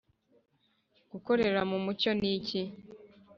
[1.11, 2.61] Gukorera mu mucyo ni iki